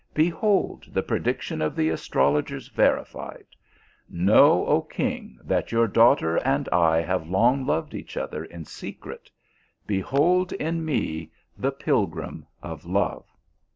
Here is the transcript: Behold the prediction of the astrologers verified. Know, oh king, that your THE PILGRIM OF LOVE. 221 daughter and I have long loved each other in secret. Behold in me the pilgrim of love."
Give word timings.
Behold 0.15 0.85
the 0.91 1.03
prediction 1.03 1.61
of 1.61 1.75
the 1.75 1.89
astrologers 1.89 2.69
verified. 2.69 3.45
Know, 4.09 4.65
oh 4.65 4.81
king, 4.81 5.37
that 5.43 5.71
your 5.71 5.85
THE 5.85 5.93
PILGRIM 5.93 6.37
OF 6.37 6.37
LOVE. 6.37 6.41
221 6.41 6.65
daughter 6.65 6.79
and 6.79 6.85
I 6.89 7.01
have 7.07 7.29
long 7.29 7.67
loved 7.67 7.93
each 7.93 8.17
other 8.17 8.43
in 8.43 8.65
secret. 8.65 9.29
Behold 9.85 10.53
in 10.53 10.83
me 10.83 11.29
the 11.55 11.71
pilgrim 11.71 12.47
of 12.63 12.83
love." 12.83 13.27